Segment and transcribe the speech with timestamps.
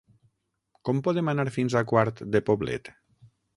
[0.89, 2.93] Com podem anar fins a Quart de Poblet?